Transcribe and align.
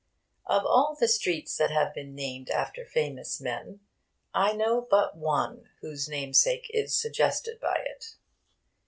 Of 0.47 0.65
all 0.65 0.97
the 0.99 1.07
streets 1.07 1.55
that 1.57 1.69
have 1.69 1.93
been 1.93 2.15
named 2.15 2.49
after 2.49 2.87
famous 2.87 3.39
men, 3.39 3.81
I 4.33 4.51
know 4.53 4.81
but 4.89 5.15
one 5.15 5.69
whose 5.81 6.09
namesake 6.09 6.71
is 6.73 6.99
suggested 6.99 7.59
by 7.59 7.83
it. 7.85 8.15